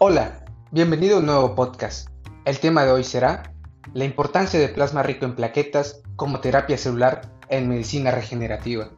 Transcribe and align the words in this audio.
Hola, 0.00 0.44
bienvenido 0.70 1.16
a 1.16 1.18
un 1.18 1.26
nuevo 1.26 1.56
podcast. 1.56 2.08
El 2.44 2.60
tema 2.60 2.84
de 2.84 2.92
hoy 2.92 3.02
será 3.02 3.52
la 3.94 4.04
importancia 4.04 4.60
de 4.60 4.68
plasma 4.68 5.02
rico 5.02 5.24
en 5.24 5.34
plaquetas 5.34 6.02
como 6.14 6.38
terapia 6.38 6.78
celular 6.78 7.32
en 7.48 7.68
medicina 7.68 8.12
regenerativa. 8.12 8.90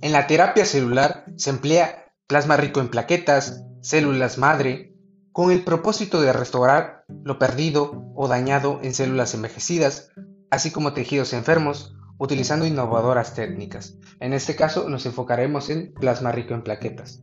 En 0.00 0.10
la 0.10 0.26
terapia 0.26 0.64
celular 0.64 1.26
se 1.36 1.50
emplea 1.50 2.10
plasma 2.26 2.56
rico 2.56 2.80
en 2.80 2.88
plaquetas, 2.88 3.64
células 3.80 4.38
madre, 4.38 4.92
con 5.30 5.52
el 5.52 5.62
propósito 5.62 6.20
de 6.20 6.32
restaurar 6.32 7.04
lo 7.22 7.38
perdido 7.38 8.12
o 8.16 8.26
dañado 8.26 8.80
en 8.82 8.92
células 8.92 9.34
envejecidas, 9.34 10.10
así 10.50 10.70
como 10.70 10.92
tejidos 10.92 11.32
enfermos, 11.32 11.94
utilizando 12.18 12.66
innovadoras 12.66 13.34
técnicas. 13.34 13.98
En 14.20 14.32
este 14.32 14.56
caso 14.56 14.88
nos 14.88 15.06
enfocaremos 15.06 15.70
en 15.70 15.92
plasma 15.94 16.32
rico 16.32 16.54
en 16.54 16.62
plaquetas. 16.62 17.22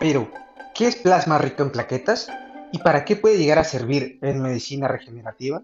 Pero, 0.00 0.30
¿qué 0.74 0.86
es 0.86 0.96
plasma 0.96 1.38
rico 1.38 1.62
en 1.62 1.70
plaquetas? 1.70 2.28
¿Y 2.72 2.78
para 2.78 3.04
qué 3.04 3.16
puede 3.16 3.38
llegar 3.38 3.58
a 3.58 3.64
servir 3.64 4.18
en 4.22 4.40
medicina 4.40 4.88
regenerativa? 4.88 5.62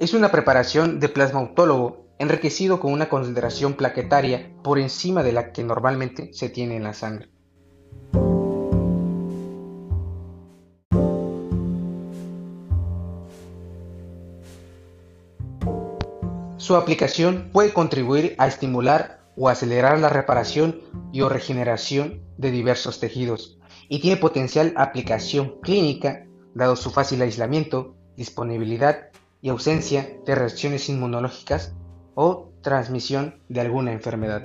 Es 0.00 0.14
una 0.14 0.30
preparación 0.30 1.00
de 1.00 1.08
plasma 1.08 1.40
autólogo 1.40 2.06
enriquecido 2.20 2.78
con 2.78 2.92
una 2.92 3.08
concentración 3.08 3.74
plaquetaria 3.74 4.52
por 4.62 4.78
encima 4.78 5.24
de 5.24 5.32
la 5.32 5.50
que 5.50 5.64
normalmente 5.64 6.32
se 6.32 6.48
tiene 6.48 6.76
en 6.76 6.84
la 6.84 6.94
sangre. 6.94 7.28
Su 16.58 16.76
aplicación 16.76 17.50
puede 17.52 17.72
contribuir 17.72 18.36
a 18.38 18.46
estimular 18.46 19.20
o 19.36 19.48
acelerar 19.48 19.98
la 19.98 20.10
reparación 20.10 20.80
y 21.12 21.22
o 21.22 21.28
regeneración 21.28 22.22
de 22.36 22.52
diversos 22.52 23.00
tejidos 23.00 23.58
y 23.88 24.00
tiene 24.00 24.16
potencial 24.16 24.74
aplicación 24.76 25.56
clínica 25.60 26.24
dado 26.54 26.76
su 26.76 26.90
fácil 26.90 27.20
aislamiento, 27.22 27.96
disponibilidad 28.16 29.08
y 29.40 29.48
ausencia 29.48 30.18
de 30.26 30.34
reacciones 30.34 30.88
inmunológicas 30.88 31.74
o 32.14 32.50
transmisión 32.62 33.42
de 33.48 33.60
alguna 33.60 33.92
enfermedad. 33.92 34.42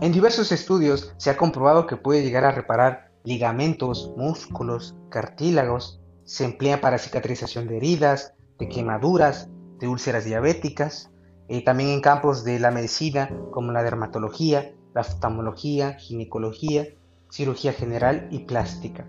En 0.00 0.12
diversos 0.12 0.50
estudios 0.50 1.12
se 1.18 1.28
ha 1.28 1.36
comprobado 1.36 1.86
que 1.86 1.96
puede 1.96 2.22
llegar 2.22 2.44
a 2.44 2.52
reparar 2.52 3.10
ligamentos, 3.22 4.12
músculos, 4.16 4.94
cartílagos, 5.10 6.00
se 6.24 6.44
emplea 6.44 6.80
para 6.80 6.98
cicatrización 6.98 7.68
de 7.68 7.76
heridas, 7.76 8.34
de 8.58 8.68
quemaduras, 8.68 9.50
de 9.78 9.88
úlceras 9.88 10.24
diabéticas, 10.24 11.10
eh, 11.48 11.62
también 11.64 11.90
en 11.90 12.00
campos 12.00 12.44
de 12.44 12.58
la 12.58 12.70
medicina 12.70 13.30
como 13.50 13.72
la 13.72 13.82
dermatología, 13.82 14.72
la 14.94 15.02
oftalmología, 15.02 15.94
ginecología, 15.94 16.86
cirugía 17.30 17.72
general 17.72 18.28
y 18.30 18.40
plástica. 18.40 19.06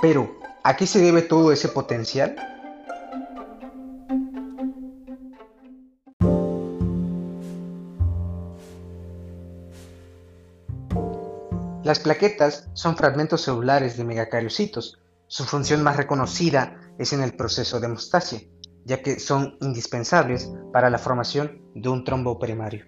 Pero, 0.00 0.30
¿a 0.62 0.76
qué 0.76 0.86
se 0.86 1.00
debe 1.00 1.22
todo 1.22 1.50
ese 1.50 1.68
potencial? 1.68 2.36
Las 11.82 11.98
plaquetas 11.98 12.68
son 12.74 12.96
fragmentos 12.96 13.42
celulares 13.42 13.96
de 13.96 14.04
megacariocitos 14.04 14.98
su 15.28 15.44
función 15.44 15.82
más 15.82 15.96
reconocida 15.96 16.80
es 16.98 17.12
en 17.12 17.22
el 17.22 17.36
proceso 17.36 17.78
de 17.78 17.86
hemostasia, 17.86 18.40
ya 18.84 19.02
que 19.02 19.20
son 19.20 19.58
indispensables 19.60 20.50
para 20.72 20.88
la 20.88 20.98
formación 20.98 21.62
de 21.74 21.90
un 21.90 22.02
trombo 22.02 22.38
primario. 22.38 22.86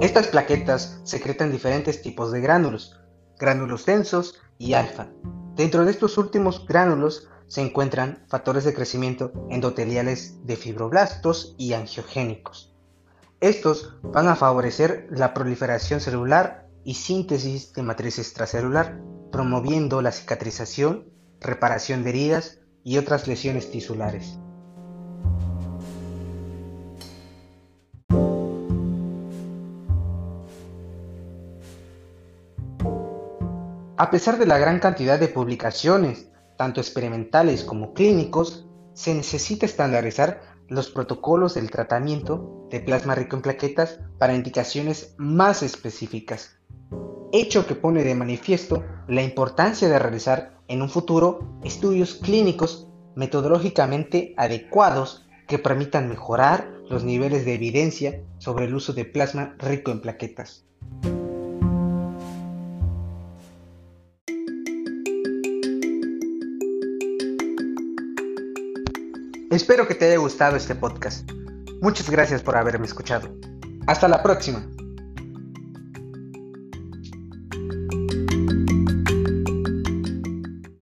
Estas 0.00 0.26
plaquetas 0.26 1.00
secretan 1.04 1.50
diferentes 1.50 2.02
tipos 2.02 2.30
de 2.30 2.40
gránulos, 2.40 3.00
gránulos 3.38 3.86
densos 3.86 4.42
y 4.58 4.74
alfa. 4.74 5.08
Dentro 5.54 5.84
de 5.84 5.92
estos 5.92 6.18
últimos 6.18 6.66
gránulos 6.66 7.28
se 7.46 7.62
encuentran 7.62 8.24
factores 8.28 8.64
de 8.64 8.74
crecimiento 8.74 9.32
endoteliales 9.48 10.44
de 10.44 10.56
fibroblastos 10.56 11.54
y 11.56 11.72
angiogénicos. 11.72 12.71
Estos 13.42 13.96
van 14.04 14.28
a 14.28 14.36
favorecer 14.36 15.08
la 15.10 15.34
proliferación 15.34 15.98
celular 15.98 16.68
y 16.84 16.94
síntesis 16.94 17.72
de 17.72 17.82
matriz 17.82 18.20
extracelular, 18.20 19.00
promoviendo 19.32 20.00
la 20.00 20.12
cicatrización, 20.12 21.08
reparación 21.40 22.04
de 22.04 22.10
heridas 22.10 22.60
y 22.84 22.98
otras 22.98 23.26
lesiones 23.26 23.68
tisulares. 23.72 24.38
A 33.96 34.08
pesar 34.12 34.38
de 34.38 34.46
la 34.46 34.58
gran 34.58 34.78
cantidad 34.78 35.18
de 35.18 35.26
publicaciones, 35.26 36.30
tanto 36.56 36.80
experimentales 36.80 37.64
como 37.64 37.92
clínicos, 37.92 38.68
se 38.94 39.14
necesita 39.14 39.66
estandarizar 39.66 40.51
los 40.74 40.90
protocolos 40.90 41.54
del 41.54 41.70
tratamiento 41.70 42.66
de 42.70 42.80
plasma 42.80 43.14
rico 43.14 43.36
en 43.36 43.42
plaquetas 43.42 44.00
para 44.18 44.34
indicaciones 44.34 45.14
más 45.18 45.62
específicas, 45.62 46.58
hecho 47.32 47.66
que 47.66 47.74
pone 47.74 48.02
de 48.02 48.14
manifiesto 48.14 48.82
la 49.06 49.22
importancia 49.22 49.88
de 49.88 49.98
realizar 49.98 50.58
en 50.68 50.80
un 50.80 50.88
futuro 50.88 51.58
estudios 51.62 52.14
clínicos 52.14 52.88
metodológicamente 53.14 54.32
adecuados 54.38 55.26
que 55.46 55.58
permitan 55.58 56.08
mejorar 56.08 56.70
los 56.88 57.04
niveles 57.04 57.44
de 57.44 57.54
evidencia 57.54 58.22
sobre 58.38 58.64
el 58.64 58.74
uso 58.74 58.94
de 58.94 59.04
plasma 59.04 59.54
rico 59.58 59.90
en 59.90 60.00
plaquetas. 60.00 60.64
Espero 69.52 69.86
que 69.86 69.94
te 69.94 70.06
haya 70.06 70.16
gustado 70.16 70.56
este 70.56 70.74
podcast. 70.74 71.30
Muchas 71.82 72.08
gracias 72.08 72.40
por 72.40 72.56
haberme 72.56 72.86
escuchado. 72.86 73.28
Hasta 73.86 74.08
la 74.08 74.22
próxima. 74.22 74.66